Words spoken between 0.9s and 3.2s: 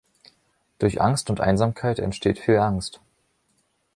Angst und Einsamkeit entsteht viel Angst.